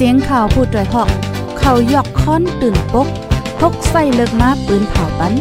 [0.00, 1.10] เสียงข่าวผู้ด้วยหอก
[1.58, 3.08] เขายอกค้อนตื่นปก
[3.58, 5.32] พกใส่เลิกมาปืนเผาปัน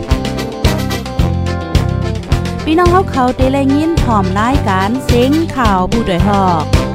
[2.64, 6.87] พี่น้องเขาเขาเตะแลยินหอมรายการเสียงข่าวผู้ด้วยหอก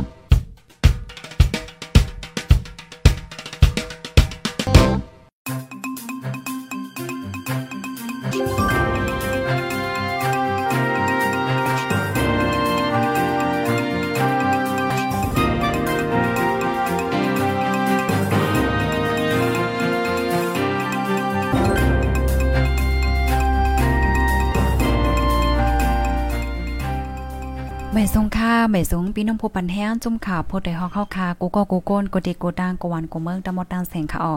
[28.70, 34.36] ไม่ทรงพี่น้องผู้ปันแห้งจุ่มข่าวโพดได้ฮอกเข้าคากูก็กูโก้นกดิโกดังกวันกูเมืองตะมดดังแสงค่ะออ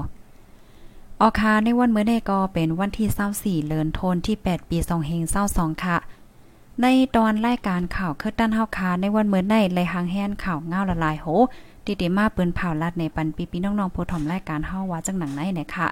[1.22, 5.22] ออคาในวันเมื่อได้ก็เป็นวันที่24เดือนธันที่ 8 ปี2เฮง
[5.54, 5.98] 22ค่ะ
[6.82, 11.26] ในตอนรายการข่าวคือด้านเฮาคาในวันเมื่อได้ไลหางแฮนข่าวเงาละลายโห
[11.86, 15.88] ติติมาปืนเผาลัดในปันปีพี่น้องๆผู้ถ่อมรายการเฮาว่าจังหนังไหนเนี่ยค่ะ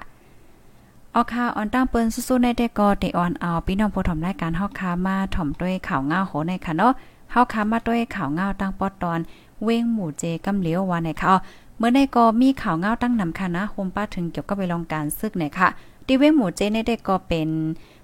[1.16, 6.94] ออคาออนตั้งเปิ้นสู้ๆในแต่ก็ได้ออนเอาพี่น้องผู้ถ่อมรายการเฮาคามาถ่อมด้วยข่าวเงาโหในค่ะเนาะ
[7.34, 9.20] เฮาค้ามาด้วยข่าวเงาตั้งปอดตอน
[9.64, 11.34] เว้งหมู่เจกำเหลียวว่าไหนค่ะ
[11.78, 15.68] เมื่อในก็มีข่าวเงาตั้งนำค่ะนะโฮมป้าถึงเกี่ยวกับไปลองการซึกไหนค่ะ
[16.08, 17.50] ตีเว้งหมู่เจในได้ก็เป็น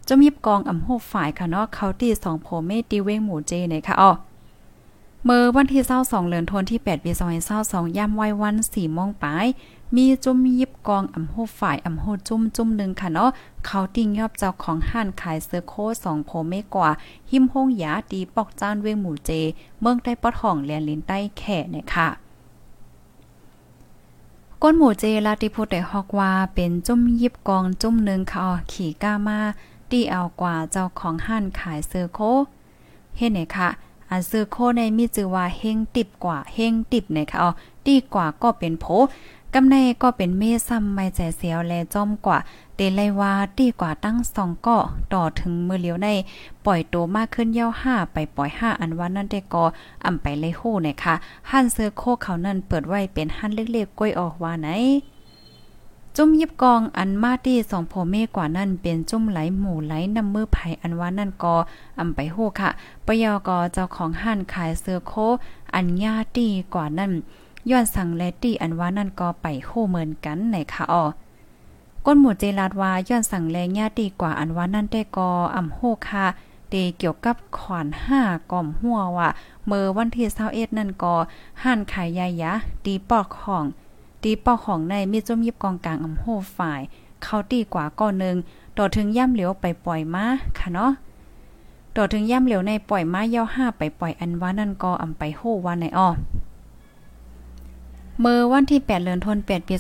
[0.07, 4.11] จมยิบกองอำโหฝ่ายค่ะเนาะเขาที่2โพเมตีเว้งหมู่เจไหนค่ะอ๋อ
[5.25, 7.11] เมื่อวันที่22เดือนธันวาคมที่8ปี
[7.53, 9.45] 2022ย่ำไว้วัน4โมงปลาย
[9.95, 13.29] มีจุ่มยิบกองอำโหฝ่ายอำโหจุ่มจุ่มหนึ่งค่ะเนาะ
[13.65, 16.89] เขาติ่งยอบเจ้าของห้านขายเสื้อโค้สองโพเมกว่า
[17.31, 19.31] หิมห้องยาตีปอกจ้านเวงหมูเจ
[19.81, 22.07] เมืองใต้ปอดห้องแลนลินใต้แข่เนี่ยค่ะ
[24.61, 29.39] ก้นหมูเจลาติพูดได้ฮอกว่าเป็นจุ่มยิบกองจุ่มหนึ่งค่ะขี่ก้ามา
[29.91, 32.19] ตีเอากว่าเจ้าของห้านขายเสื้อโค
[33.17, 33.69] เฮ็ดไหนค่ะ
[34.09, 37.49] อันซื้อโคในมีจือว่าเฮงติบกว่าเฮงติบเนี่ยค่ะอ๋อ
[37.88, 38.85] ดีกว่าก็เป็นโผ
[39.55, 42.37] กำในก็เป็นเมซ้ำไม่ใจเสียวแลจอมกว่า
[42.75, 44.77] เตไลว่าดีกว่าตั้งสองก็
[45.13, 46.07] ต่อถึงมือเลียวใน
[46.65, 49.65] ปล่อยตัวมากขึ้นเย่าห้าไปปล่อยห้าอันว่านั่นได้ก็
[50.05, 51.15] อ่ำไปเลยโหเนี่ยค่ะ
[51.49, 54.69] หั่นเสื้อโคเขานั่นเปิดไว้เป็นหั่นเล็กๆก้อยออกว่าไหน
[56.16, 61.55] จุ่มยิบกองอันมาตี้สองโพเมกว่านั่นเป็นจุ่มไหลหมู่ไหลนำมือไผอันว่านั่นก็
[61.99, 62.69] อำไปโหค่ะ
[63.05, 65.13] ปยอกอเจ้าของห้านขายเสื้อโค
[65.75, 67.11] อันญาตีกว่านั่น
[67.70, 71.03] ย้อนสั่งแลตี้อันว่านั่นก็ไปโคเหมือนกันในค่ะอ๋อ
[72.06, 76.25] ก้นหมู่เจลาดว่าย้อนสั่งแลญาติกว่าอันว่านั่นได้ก็อ่ำโฮค่ะ
[76.70, 78.22] เตเกี่ยวกับขวานห้า
[78.52, 79.30] กล่อมหัวว่า
[79.66, 81.16] เมื่อวันที่21นั่นก็
[81.64, 82.52] ห่านขายยายะ
[82.86, 83.66] ตีปอกของ
[84.24, 86.26] ตีปอกของในมีจมยิบกองกลางอ่ำโฮ
[86.58, 86.81] ฝ่าย
[87.24, 88.36] เขาตีกว่าก้อนนึง
[88.78, 90.26] ต่อถึงย่ำเหลียวไปปล่อยมา
[90.59, 90.91] ค่ะเนาะ
[91.96, 96.09] ต่อถึงย่ำเหลียวในปล่อยมาเย่าห้าไปปล่อยอันว่านั่นก็อำไปโฮว่าในอ้อ
[98.22, 99.75] เมื่อวันที่ 8เดือนธันวาคมปี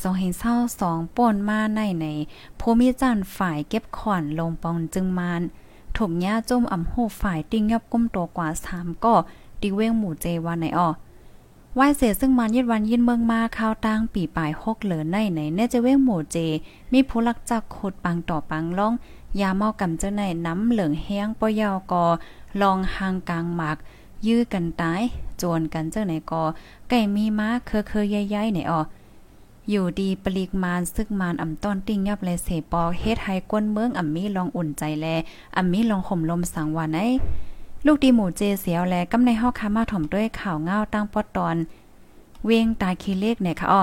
[0.55, 2.05] 2022ป่นมาในใน
[2.59, 5.41] ภูมิจันฝ่ายเก็บขอนลงปองจึงมาน
[5.97, 9.13] ถูกย่าจมอ่ำโหฝ่ายติ้งยับก้มตัวกว่า3ก็
[9.61, 10.89] ดิเว้งหมู่เจวันในอ้อ
[11.79, 16.37] วายเสซึ่งมันยึดวันยินเมืองมาข้าวตั้งปีปลาย6เหลือในในเนจะเว้งหมู่เจ
[16.93, 18.93] มีผู้ลักจักขุดปังต่อปังล่อง
[19.41, 22.05] ยาเมากำเจ้าในน้ำเหลืองแห้งปอยาวกอ
[22.61, 23.77] ลองหางกลางหมาก
[24.27, 25.01] ยื้อกันตาย
[25.41, 26.43] จวนกันเจ้าไหนกอ
[26.89, 28.81] ไก่มีม้าเคอเคยใหญ่ๆไหนออ
[29.69, 35.05] อยู่ดีปลีกมานซึกมานอ่ำต้อนติ้งยับเลยเสปอเฮ็ดไห้ก้นเมืองอ่ำมีลองอุ่นใจแล
[35.55, 36.99] อ่ำมีลองข่มลมสังวานไอ
[37.85, 41.55] ลูกดีหมูเจเสียวแลกำในฮอกคามาถ่อมด้วยข่าวเงาตั้งปอดตอน
[42.45, 43.81] เวียงตาคีเลขเนี่ยค่ะอ้อ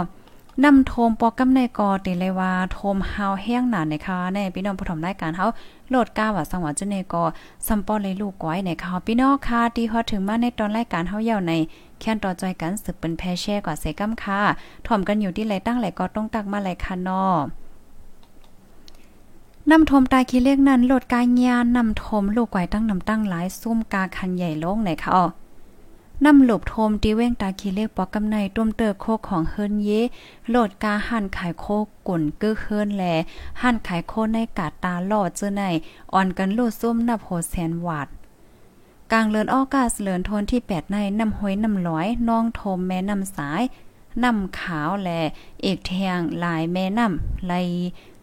[0.64, 5.46] นำโทมปอกำในกอติเลยว่าโทมเฮาแห้งหนาในค่ะในพี่น้องผู้ถมรายการเฮา
[5.88, 7.24] โหลดก้าว่าสังหวะจุในกอ
[7.66, 11.52] ซัมปอเลยลูกก้อยในคะพี่น้องค่ะที่ฮอดถึงมาในตอนรายการเฮาเยาวใน
[12.00, 14.40] แค่นต่อจอยกันสึกเป็นแพแช่กว่าเสกำค่ะ
[14.86, 17.24] ถ่อมกันอยู่ที่ไหลตั้งไหลก็ต้องตักมาไหลค่ะนอ
[19.70, 25.26] นำทมตายคีเรียกนั้นโหลดกายญาณนำทมลูกไกวตั้งนำตั้งหลายซุ่มกาคันใหญ่ลงไหนคะอ๋อ
[26.24, 29.90] นำหลบโทมตีเว้งตาคีเลขปอกกำในต้มเตอโคกของเฮิรนเย
[30.48, 33.04] โหลดกาหั่นขายโคกกุ่นกึกเฮิรนแล
[33.62, 35.62] หั่นขายโคในกาดตาหลอดเจอใน
[36.12, 38.08] อ่อนกันโลดซุ่มนับโหแสนวาด
[39.12, 43.62] กลางเลือนออกาสเลือนทนที่แปดในนำห้อยนำร้อยน้องโทมแม่นำสาย
[44.24, 45.10] นำขาวแล
[45.62, 47.52] เอกแทงหลายแม่นำไหล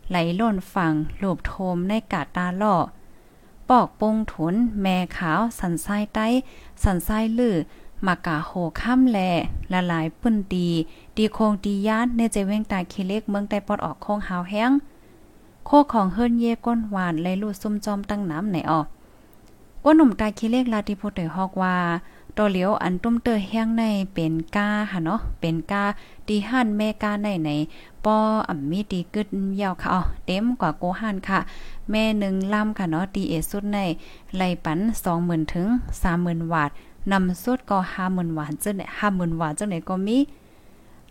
[0.10, 2.75] ไหลล่นฝั่งหลบโทมในกาดตาล่อ
[3.69, 6.28] ปอกปงถุน แม่ขาว สันไส้ใต้
[6.84, 7.56] สันไส้ลือ
[8.06, 8.52] มากาโห
[8.82, 9.20] ค่ำแล
[9.72, 10.70] ละลายปื้นดี
[11.16, 14.72] ดีโคงดีย่านในใจเว้งตาคีเล็กเมืองใต้ปอดออกโคงหาวแห้ง
[15.66, 18.86] โคของเฮิรนเย่ก้นหวานเลยลูดซุ่มจอมตั้งน้ำไหนออก
[19.84, 21.76] ก้นหนุ่มตาคีเล็กลาติโพเตฮอกว่า
[22.38, 23.84] ตัวเหลียวอันตุ้มเตอแห้งใน
[24.14, 25.84] เป็นกาค่ะเนาะเป็นกา
[26.28, 27.50] ดีหั่นแม่กาในไหน
[28.06, 28.18] ปอ
[28.48, 29.28] อ่ำมีดีกึด
[29.62, 31.40] ยาวค่ะอ๋อเต็มกว่าโกหันค่ะ
[31.90, 33.80] แม่หนึ่งลำค่ะเนาะดีเอสุดใน
[34.36, 34.80] ไหลปัน
[35.16, 35.68] 20,000ถึง
[36.04, 36.72] 30,000วาท
[37.12, 40.18] นำสุดก็50,000วาทจังไหน50,000วาทจังไหนก็มี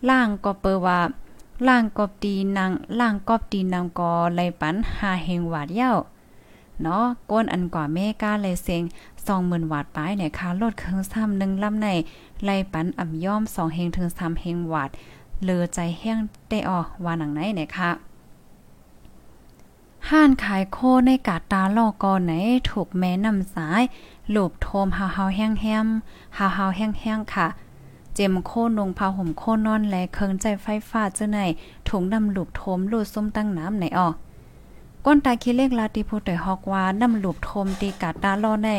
[0.08, 0.98] ล่างก็เปว่า
[1.68, 5.92] ล่างกอบตีนางล่างกอบตีนางกอไลปันหาเฮงวาดเย้า
[6.82, 8.82] เนาะก้นอันกว่าแม่ก้าเลยเซง
[9.26, 11.88] 20,000วาดปลายเนี่ยค่ะลดเครื่องซ้ำหนึ่งลำใน
[12.44, 14.90] ไลปันอ่ำย่อม2เฮงถึง3เฮงวาด
[15.44, 16.18] เลือใจแห้ง
[16.48, 17.90] ได้ออว่าหนังไหนเนี่ยค่ะ
[20.10, 22.32] ห้านขายโคในกาตาลอกอไหน
[22.70, 23.82] ถูกแม่นำสาย
[24.30, 25.88] หลบโทมฮาวฮาแห้งแฮม
[26.36, 27.46] ฮาวฮาแห้งแห้งค่ะ
[28.14, 31.38] เจมโคนงผ้าห่มโคนอนและเคิงใจไฟฟ้าเจ้าไหน
[31.88, 34.14] ถุงดำหลุบโทมลูดส้มตั้งน้ำไหนออก
[35.04, 38.70] ก้นตาคิเลขลาติโพเตฮอกว่านำหลุบโทมตีกาตาลอใน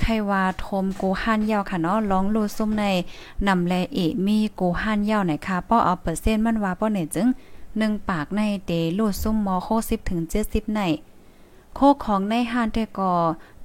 [0.00, 2.84] ไขว่าโทมโกหันยาวค่ะเนาะร้องลูดส้มใน
[3.48, 7.28] นำแลเอมีโกหันยาวไหนค่ะป้อเอาเปอร์เซ็นต์มันว่าป้อเนี่ยจึง
[7.78, 10.80] หนึ่งปากในเตลูดส้มมอโคสิบถึงเจ็ดสิบใน
[11.74, 13.12] โคของในฮานเตกอ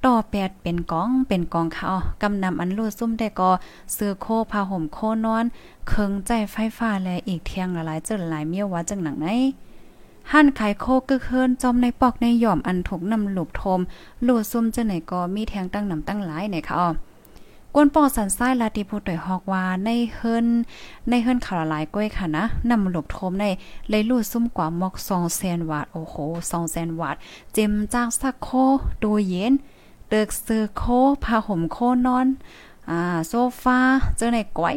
[0.04, 1.88] ต่อแปดเป็นกองเป็นกองเขา
[2.22, 3.50] กำนำอันลูดซุ่มได้ก็
[3.96, 5.44] ซื้อโคผ้าห่มโคนอน
[5.88, 9.28] เคิงใจไฟฟ้าและอีกเทียงหลายเจอหลายเมียวว่าจังหนังไหน
[10.32, 13.80] หั่นขายโคกึกเฮินจอมในปอกในหย่อมอันถูกนำหลุบทม
[14.26, 17.09] ลูดซุ่มเจะไหนก็มีแทงตั้งนำตั้งหลายในค่ะ
[17.74, 20.46] กวนปอสันไส้ลาติพูดต่อยฮอกว่าในเฮิรน
[21.08, 23.44] ในเฮิรนข่าวหลายก้อยค่ะนะนำหลบโทมใน
[23.88, 26.14] เลยลู่ซุ่มกว่ามอก2แซนวัตโอ้โห
[26.44, 27.16] 2แซนวัต
[27.54, 28.48] เจมจากสักโค
[29.00, 29.52] โดยเย็น
[30.08, 30.82] เติกซื้อโค
[31.24, 31.76] ผ้าห่มโค
[32.06, 32.26] นอน
[32.90, 33.32] อ่าโซ
[33.62, 33.78] ฟา
[34.16, 34.74] เจอในก้อย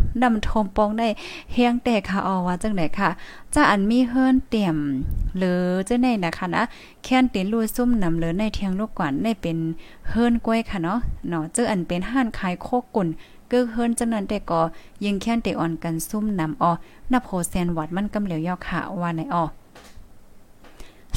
[0.00, 1.08] มึดดำทมปองได้
[1.52, 3.10] เฮียงแตกค่ะออว่าจังไหนค่ะ
[3.54, 4.76] จะอันมีเฮิรนเตี่ยม
[5.36, 6.62] หรือเจ้าไหนนะคะนะ
[7.04, 9.56] แค่นตินลุยซุ่มนำเลยในเทียงลูกกวนได้เป็น
[10.08, 10.98] เฮิรนกล้วยค่ะเนาะ
[11.28, 13.08] เนาะเจ้าอันเป็นห้านขายโคกุ่น
[13.50, 14.60] กือเฮิรนจังนั้นแต่ก็
[15.04, 16.72] ยิงแค่นเตอ่อนกันซุ่มนำออ
[17.12, 19.44] นับโหแซนวัดมันกำเหลียวยอค่ะว่าในออ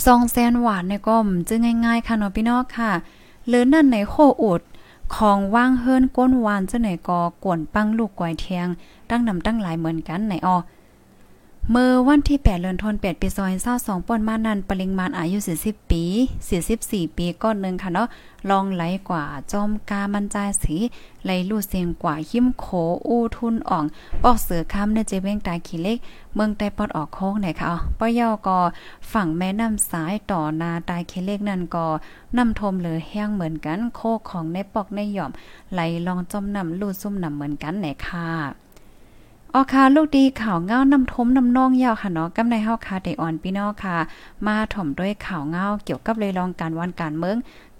[0.05, 2.91] สองแสนหวานในก็มจึงง่ายๆค่ะเนาะพี่น้องค่ะ
[3.47, 4.61] หรือนั่นในโคอุด
[5.15, 8.67] ของว่างเฮิรนก้นวานเจ้าไหนก็กวนปังลูกกวยเทียง
[9.09, 10.57] ตั้งนำตั้งหลายเหมือนกันไหนออ
[11.71, 13.27] เมื่อวันที่ 8 เดือนธันวาคมปี
[13.67, 16.03] 2022ป่นมานันปริงมาณอายุ 40 ปี
[16.59, 18.07] 44 ปีก้อนหนึ่งค่ะเนาะ
[18.49, 20.75] ลองไหลกว่าจอมกามันจายสี
[21.23, 22.65] ไหลลู่เสียงกว่าหิ้มโข
[23.07, 23.85] อู้ทุนอ่อง
[24.23, 25.97] ปอกเสือคำในเจเวงตาขี้เล็ก
[26.35, 27.67] เมืองใต้ปอดออกโค้งไหนค่ะ
[27.99, 28.59] ป้อยอก็
[29.11, 31.85] ฝั่งแม่น้ำสายต่อนาตายขี้เล็กนั่นก็
[32.37, 35.31] น้ำทมเหลือแห้งเหมือนกัน โคของในปอกในหย่อม
[35.73, 38.62] ไหลลองจอมนำลู่ซุ่มนำเหมือนกันไหนค่ะ
[39.55, 43.97] ออคาลูกดีข่าวเงานำทมนำนองยาวค่ะเนาะกำในเฮาคาเดออนพี่น้องค่ะ
[44.47, 47.37] มาถ่อมด้วยข่าวเงาเกี่ยวกับเลยลองการวันการเมือง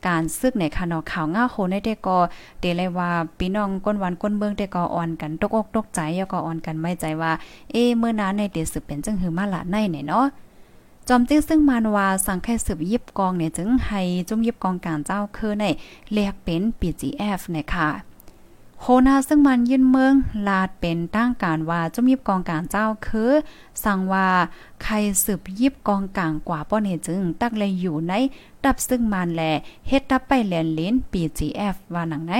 [0.08, 2.18] การซึกในค่ะเนาะข่าวเงาโคในเดกอ
[2.62, 7.32] เดเลยว่าพี่น้องก้นวันก้นเมืองเดกออ่อนกันตกอกตกใจยก็อ่อนกันไม่ใจว่า
[7.72, 10.26] เอเมื่อนั้นในเดสืบเป็นจังหือมาละในเนี่ยเนาะ
[11.08, 15.66] จอมจิ้งซึ่งมานว่าสังแค่สืบยิบกองเนี่ยจึงให้จุ่มยิบกองการเจ้าคือใน
[16.12, 18.13] เรียกเป็น PGF เนี่ยค่ะ
[18.86, 20.14] โคนาซึ่งมันยินเมือง
[20.48, 23.32] ลาดเป็นตั้งการว่าจะมีกองกลางเจ้าคือ
[23.84, 24.28] สั่งว่า
[24.84, 28.14] ใครสืบยิบกองกลางกว่าป้อนเฮจึง ตักเลยอยู่ใน
[28.64, 29.42] ดับซึ่งมันแหล
[29.88, 32.34] เฮ็ดดับไปแลนลิ้น PGF ว่าหนังไหน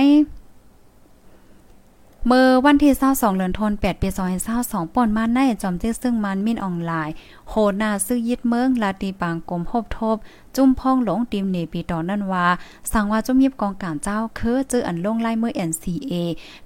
[2.28, 4.08] เมื่อวันที่22เดือนธันวาคมปี
[4.52, 7.14] 2022ป่นมาในจอมที่ซึ่งมันมินออนไลน์
[7.48, 10.16] โหนาซื้อยึดเมืองลาตีปางกลมพบทบ
[10.56, 12.46] จุ้มพ่องหลงติมเนปีตอนนั้นว่า
[12.92, 16.12] สั่งว่าจุ้มยิบกองกลางเจ้าคือเจออันลงไล่เมื่อ NCA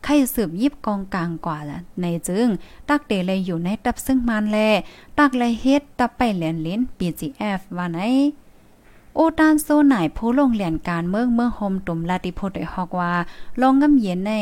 [0.05, 1.59] ใครสืบยิบกองกลางกว่า
[2.00, 2.49] ในจึง
[2.88, 4.59] ตักเดเลยอยู่ในตับซึ่งมันแล
[5.19, 8.00] ตักเลยเฮ็ดตับไปเหรียญลิ้น BGF ว่าไหน
[9.21, 13.13] โอตานโซไหนผู้ลงเหรียนการเมืองเมืองโฮมตุมลาติโพดได้ฮอกว่า
[13.61, 14.33] ลองงำเย็นใน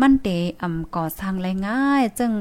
[0.00, 0.28] มันเต
[0.62, 2.32] อำก่อสร้างไรง่าย จึง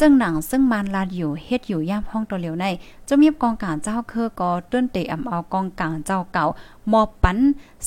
[0.00, 2.66] จึงหนังซึ่งมันลาดอยู่เฮ็ดอยู่ย่ามห้องตัวเหลียวใน
[3.08, 6.44] จะมีบกองการเจ้าคือก็ต้นเตอำเอากองกลางเจ้าเก่า
[6.92, 7.38] มอบปัน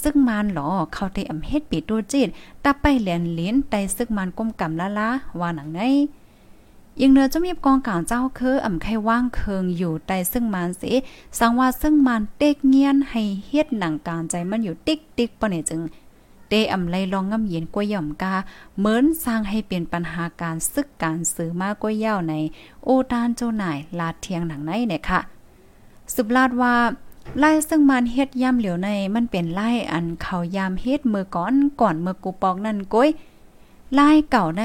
[0.02, 2.28] ซึ่งมันหลอเข้าเตอำเฮ็ดปีตูจิต
[2.64, 5.82] ตับไปเหรียญลิ้นไตซึ่งมันก้มกำละละว่าหนังใน
[7.00, 10.94] ยิงเนื้อจะมีกองกลางเจ้าคืออ่ำไขว่างเคิงอยู่ใต้ซึ่งมันสิ
[11.40, 15.82] สังว่าซึ่งมันเต็กเงียนให้เฮ็ดหนังการใจมันอยู่ติ๊กติ๊กปะเนี่ยจึง
[16.50, 18.34] เตอำไลลองงำเย็นกวยย่อมกา
[18.78, 22.34] เหมือนสร้างให้เปลี่ยนปัญหาการซึกการซื้อมากกวยย่าใน
[22.84, 25.20] โอตานโจนายลาดเทียงหนังในเนี่ยค่ะ
[26.14, 26.76] สุบลาดว่า
[27.40, 33.10] ไล่ซึ่งมันเฮ็ดย่ำเหลียวในมันเป็นไล่อันเขายามเฮ็ดมือก่อนก่อนเมื่อกูปอกนั่นก้อย
[33.94, 34.64] ไล่เก่าใน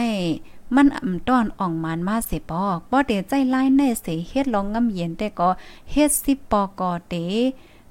[0.75, 5.49] มันอ่ำต้อนอ่องมันมาเสปอกบ่เดใจไล่ในเสเฮ็ดลองงำเย็นแต่ก็
[5.91, 7.15] เฮ็ดสิปอกอเต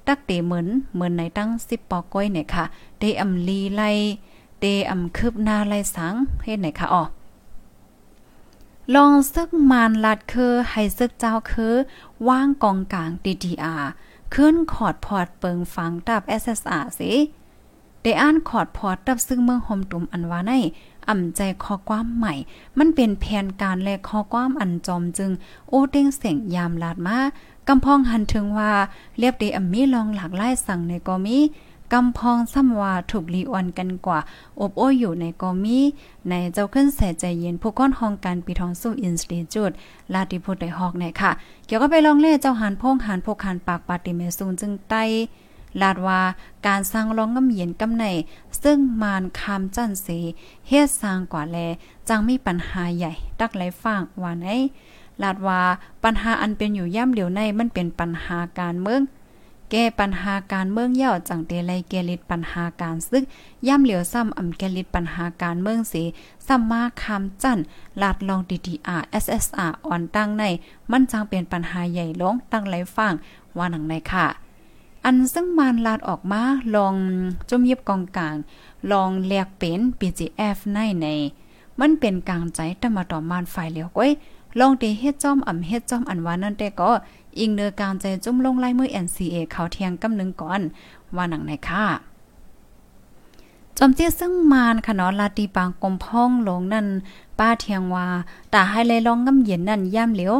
[0.06, 2.64] ตักเตเหมือนเหมือนในตั้งสิปอก้อยเนี่ยค่ะ
[3.00, 3.82] ได้อำลีไล
[4.60, 6.14] เตอำคืบหน้าไลสัง
[6.44, 7.02] เฮ็ดไหนค่ะอ๋อ
[8.94, 11.74] ลองซึกมานลัดคือให้ซึกเจ้าคือ
[12.28, 13.84] ว่างกองกลาง DDR
[14.34, 17.12] ขึ้นขอดพอดเปิงฟังตับ SSR สิ
[18.02, 20.52] ได้อ่านขอดพอดตับซึ่งเมืองหมตุ่มอันว่าใน
[21.08, 22.34] อ่ำใจข้อความใหม่
[22.78, 25.30] มันเป็นแผนการและข้อความอันจอมจึง
[25.68, 27.18] โอ้เด้งเสียงยามลาดมา
[27.68, 28.72] กำพองหันถึงว่า
[29.18, 31.38] เรียบดีอ่ำมีลองหลากหลายสั่งในก็มี
[31.92, 34.18] กำพองซ้ำว่าถูกลีออนกันกว่า
[34.60, 35.80] อบโอ้อยู่ในกอมี
[36.28, 39.70] ในเจ้าขึ้นใส่ใจเย็นผู้ก้อนห้องการปีทองสู้อินสติจูด
[40.12, 41.30] ลาติพุทธได้ฮอกในค่ะ
[41.66, 44.94] เกี่ยวก็ไปลองเล่เจ้าหันพงหันพกหันปากปาติเมซูนจึงไต
[45.82, 46.20] ลาดว่า
[46.66, 48.04] การสร้างรองงำเย็นกำใน
[48.62, 50.20] ซึ่งมานคำจันเสี
[50.68, 51.58] เฮ็ดสร้างกว่าแล
[52.08, 54.48] จังมีปัญหาใหญ่ดักไหลฟางว่าไหน
[55.22, 55.60] ลาดว่า
[56.04, 59.02] ปัญหาอันเป็นอยู่ย่ำเหลียวในมันเป็นปัญหาการเมือง
[59.70, 63.24] แก้ปัญหาการเมืองเย่าจังเตไลเกลิดปัญหาการซึก
[63.68, 66.02] ย่ำเหลียวซ้ำอำแกลิดปัญหาการเมืองเสี
[66.46, 67.58] ซ้ำมาคำจัน
[68.02, 70.44] ลาดลองดีดีอาร์ SSR อ่อนตั้งใน
[70.90, 73.12] มันจังเป็นปัญหาใหญ่ลงตั้งไหลฟัง
[73.56, 74.45] ว่าหนังในค่ะ
[75.04, 76.42] อันซึ่งมานลาดออกมา
[76.74, 76.94] ลอง
[77.50, 78.34] จมเย็บกองกลาง
[78.92, 81.06] ลองเลียกเป็น PGF ในใน
[81.80, 84.10] มันเป็นกลางใจต่มาต่อมานฝ่ายเหลียวก้อย
[84.58, 86.90] ลองเตเฮ็ดจอมอ่ำเฮ็ดจอมอันว่านั่นแต่ก็
[87.38, 90.60] อิงเนือการใจจุ่มลงไล่มือ NCA เขาเทียงกำนึงก่อน
[91.16, 91.84] ว่าหนังไหนค่ะ
[93.78, 96.86] จอมเจี้ยซึ่งมานค่ะเนาะลาตีปางกลมพ้องลงนั่น
[97.38, 98.06] ป้าเทียงว่า
[98.52, 100.34] ตาให้เลยลองงำเย็นนั่นย่ำเหลียว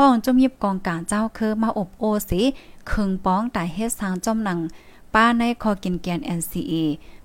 [0.00, 2.42] ห้องจมยิบกองการเจ้าคือมาอบโอสิ
[2.90, 4.60] คึงป้องตายเฮ็ดสางจอมหนัง
[5.14, 6.74] ป้าในคอกินแกน NCA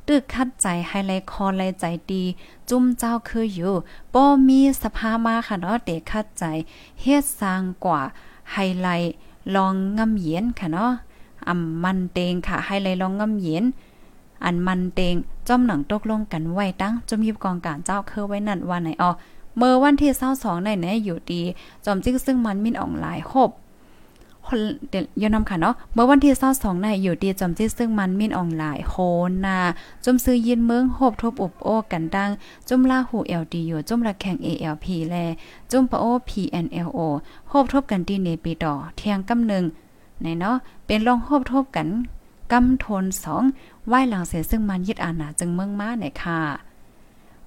[0.08, 2.24] ตึกคัดใจให้ไลคอไลใจดี
[2.70, 3.74] จุ่มเจ้าคืออยู่
[4.14, 6.44] ป้มีสภามาค่ะเนาะเด็กคัดใจ
[7.02, 8.02] เฮ็ดสร้างกว่า
[8.52, 9.14] ไฮไลท์
[9.56, 10.92] ลองงำเย็นค่ะเนาะ
[11.48, 13.64] อ่ำมันเตงค่ะไฮไลท์ลองงำเย็น
[14.44, 15.16] อันมันเตง
[15.48, 19.12] จอมหนังตกลงกันไว้ตั้งจมยิบกองการเจ้าเคอไว้นั่นวันไหนอ๋อ
[19.58, 21.42] เมื่อวันที่22ในไหนอยู่ดี
[21.86, 23.52] จอมจิ้งซึ่งมันมินออนไลน์ครบ
[24.90, 28.96] เดี๋ยวยนำค่ะเนาะเมื่อวันที่22ในอยู่ดีจอมจิ้งซึ่งมันมินออนไลน์โห
[29.46, 29.58] นา
[30.06, 32.30] จมซื้อยินเมืองโหบทบอบโอกันดัง
[32.68, 35.16] จุมลาหู LD อยู่จุมระแข่ง ALP แล
[35.72, 37.00] จุมปะโอ PNLO โอ
[37.52, 39.64] หบทบกันที่เนปีต่อเทียงกำนึง
[40.22, 40.56] ในเนาะ
[40.86, 41.88] เป็นลองโหบทบกัน
[42.52, 43.04] กำทน
[43.46, 46.40] 2ไหวหลังเสียซึ่งมันยึดอาณาจึงเมืองมาในค่ะ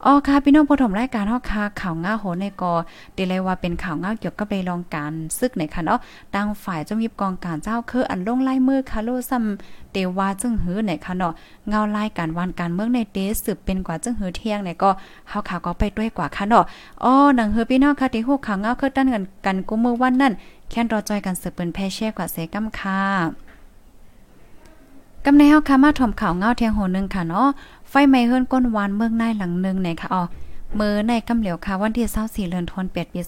[0.07, 2.73] อ๋อค่ะพี่น้องผู้ชมรายการเฮาค่ะข่าวง้าโหในกอ
[3.15, 5.99] เดเลยว่าเป็นข่าวง้าเกี่ยวกับไปลองการซึกในค่ะเนาะ
[6.35, 9.45] ดังฝ่ายจมยิบกองการเจ้าคืออันลงไล่มือคาโลซัม
[9.93, 11.33] เตว่าจึงหือในค่ะเนาะ
[11.69, 14.91] เงาไล่การวันการเมืองในเดสืบเป็นกว่าจึงหือเที่ยงในก็
[15.29, 16.65] เฮาข่าวก็ไปด้วยกว่าค่ะเนาะ
[17.05, 20.33] อ๋อหนังเฮือพี่น้องค่ะที่ฮู้ข่าวง้าคือตั้นกันกันกุมือวันนั้น
[20.71, 23.44] แค่นรอจอยกันสืบเปิ้นแพ่แช่กว่าเสกำค่ะ
[25.27, 27.49] กำในเฮาค่ะมาถ่อมข่าวเงาเทียงโหนึงค่ะเนาะ
[27.91, 30.23] ไฟไหม้เฮิรนก้นวานเมืองนายหลังนึงในค่ะอ๋อ
[30.79, 33.21] มือในกำเหลียวค่ะวันที่24เดือนธันวาคมปี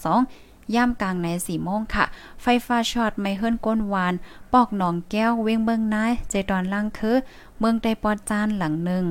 [0.00, 2.04] 2022ย่ามกลางใน4โมงค่ะ
[2.42, 4.14] ไฟฟ้าช็อตไม่เฮิรนก้นวาน
[4.52, 7.16] ปอกหนองแก้วเวงเมืองนายใจตอนล่างคือ
[7.58, 9.04] เมืองไดปอดจานหลังหนึ่ง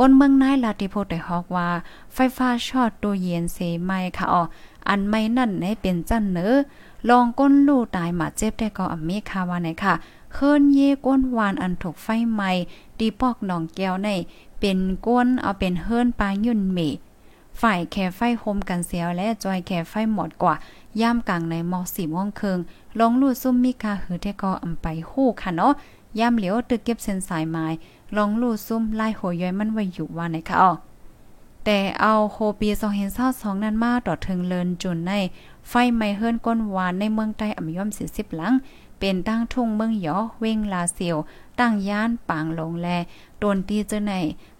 [0.00, 1.68] ก้นเมืองนายลาติโพไดฮอกว่า
[2.14, 4.42] ไฟฟ้าช็อตตัวเย็นเสไม้ค่ะอ๋อ
[4.88, 6.54] อันไม่นั่นในเป็นจันเนอ
[7.08, 9.94] ลองก้นลู่ตายหมาเจ็บได้ก็อเมคาวาไหนค่ะ
[10.32, 12.50] เคินเย่ก้นวานอันถูกไฟไหม้
[12.98, 14.08] ดีปอกหนองแก้วใน
[14.58, 16.78] เป็นก้นเอาเป็นเฮิรนปางยุ่นเม
[17.60, 20.54] ฝ่ายแค่ไฟโฮมกันเสียวและจอยแค่ไฟหมดกว่า
[21.00, 22.58] ย่ามกลางในมอสี่ม่วงเคิง
[22.98, 25.72] ลองลู่ซุ่มมีคาหือเทกออำไปฮู้ค่ะเนาะ
[26.18, 27.66] ย่ามเหลียวตึกเก็บเส้นสายไม้
[28.16, 30.72] ลองลู่ซุ่มไล่โหย้อยมันไว้อยู่ว่าไหนคะอ๋อ
[31.64, 35.12] แต่เอาโคปี2เห็นเศร้าสองนั้นมาต่อถึงเลินจุนใน
[35.68, 38.54] ไฟไหม้เฮิรนก้นวานในเมืองใต้อ่ำย่อม40หลัง
[38.98, 41.16] เป็นตั้งทุ่งเมืองหยอเวงลาเซียว
[41.60, 42.88] ตั้งย่านปางหลงแล
[43.38, 44.12] โดนตีเจอใน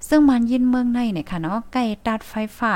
[0.08, 2.72] ซึ่งมันยินเมืองในเนี่ยค่ะเนาะใกล้ตัดไฟฟ้า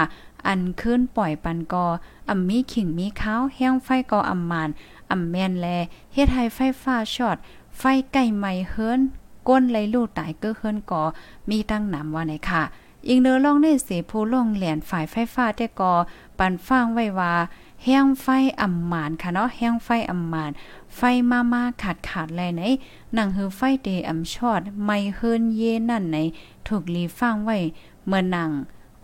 [0.47, 1.87] อันขึ้นปล่อยปันกอ
[2.29, 4.69] อำมีขิงมีข้าวแห้งไฟกออำมาน
[5.11, 5.67] อำแม่นแล
[6.13, 7.37] เฮ็ดให้ไฟฟ้าช็อต
[7.79, 9.01] ไฟไก่ใหม่เฮิรน
[9.49, 11.03] ก้นไหลลูกตายเก้อเฮิรนกอ
[11.51, 12.63] มีตั้งนำว่าไหนค่ะ
[13.09, 15.93] อิงเนอลองในเสผู้ลงแหลนฝ่ายไฟฟ้าแต่กอ
[16.39, 17.35] ปันฟังไว้ว่า
[17.85, 18.27] แห้งไฟ
[18.61, 20.51] อ่ำหมานค่ะเนาะแห้งไฟอ่ำหมาน
[20.97, 22.63] ไฟมามาขาดขาดแลไหน
[23.15, 26.17] หนังหือไฟเดอ่ำชอด ไม่เฮิรนเย่นั่นไหน
[26.67, 27.59] ถูกลีฟังไว้
[28.07, 28.51] เมื่อนัง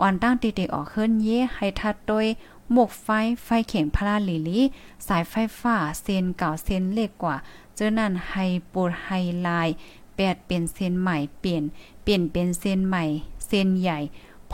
[0.00, 2.26] อ่อนตั้งติเตออกเฮิรนเย่ให้ทัดโดย
[2.72, 3.08] หมกไฟ
[3.44, 4.60] ไฟเข่งพลาลิลี
[5.06, 7.36] สายไฟฟ้าเส้นเก่าเส้นเล็กกว่า
[7.74, 8.34] เจอนั่นไฮ
[8.72, 9.08] ปูดไฮ
[9.42, 9.74] ไลท์
[10.16, 11.62] แปดเป็นเส้นใหม่เปลี่ยน
[12.02, 13.04] เปลี่ยนเป็นเส้นใหม่
[13.46, 13.98] เส้นใหญ่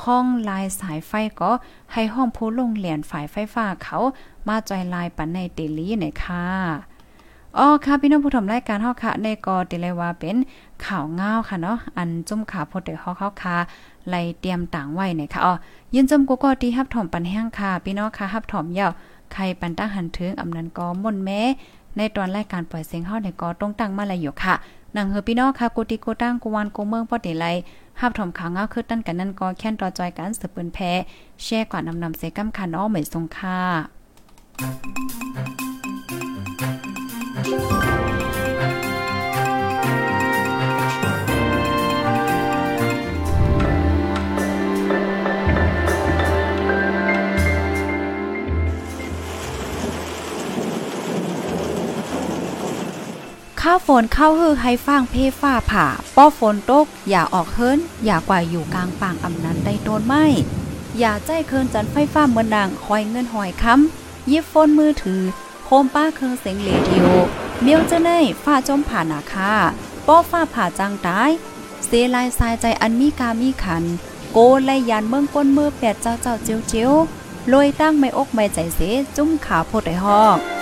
[0.01, 1.51] พ่องลายสายไฟก็
[1.93, 3.99] ให้ห้องผู้ลงเหรียญฝ่ายไฟฟ้าเขา
[4.49, 6.45] มาจอยลายปันในเตลีเนี่ยค่ะ
[7.59, 10.37] อ๋อค่ะพี่น้องผู้ชมรายการเฮาค่ะในกอติเลยว่าเป็น
[10.87, 13.57] ข่าวเงาค่ะเนาะอันจุ่มขาพดเดฮอกเฮาค่ะ
[14.09, 15.55] ไล่เตรียมต่างไว้เนี่ยค่ะอ๋อ
[15.95, 18.91] ยินจมกูก็ที่ฮับถอมปันแห้งค่ะพี่น้องค่ะฮับถอมยาว
[19.33, 21.41] ใครปันตั้งหันถึงอำนันกอม่นแม้
[21.97, 24.55] ในตอนรายการปล่อยเสียงเฮาในกอตรงตั้งมาลายอยู่ค่ะ
[24.97, 27.47] นังเฮอพี่น้องค่ะกูติโกตั้งกูวันกูเมืองปอดีไล
[28.01, 30.93] หับถมข่าวเงาคือตั้นกันนั่นก็แค่นรอจอยกันสืบปืนแพ้
[31.43, 33.59] แช่กว่านำนำเซกัมคันอ้อเหมยทรงค่า
[53.71, 60.15] ข้าฝนเข้าฮือให้ฟางเพฟ้าผ่า ป้อฝนตก อย่าออกเฮิรนอย่ากว่าอยู่กลางป่างอำนั้นได้โดนไหม
[60.99, 65.23] อย่าใจเคินจันไฟฟ้าเมือนนางหอยเงินหอยค้ำยิบโฟนมือถือ
[65.65, 67.07] โคมป้าเคิงเสียงเรดิโอ
[67.63, 69.53] เมียวจะเนยฟ้าจมผ่านาคา
[70.07, 71.31] ป้อฟ้าผ่าจังตาย
[71.87, 73.85] เสลายสายใจอันมีกามีขัน
[74.33, 76.93] โกไลยานเมืองก้นมือแปดเจ้าเจ้าเจียวเจียว
[77.53, 78.81] ลอยตั้งไม่อกไม่ใจเส
[79.17, 80.58] จุ้มขาโพดไอหอก